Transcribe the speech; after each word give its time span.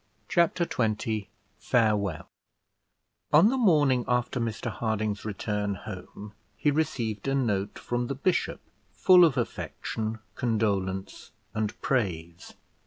Chapter 0.27 0.65
XX 0.65 1.27
FAREWELL 1.59 2.27
On 3.31 3.49
the 3.49 3.57
morning 3.57 4.03
after 4.07 4.39
Mr 4.39 4.71
Harding's 4.71 5.23
return 5.25 5.75
home 5.75 6.33
he 6.57 6.71
received 6.71 7.27
a 7.27 7.35
note 7.35 7.77
from 7.77 8.07
the 8.07 8.15
bishop 8.15 8.61
full 8.95 9.23
of 9.23 9.37
affection, 9.37 10.17
condolence, 10.33 11.29
and 11.53 11.79
praise. 11.83 12.55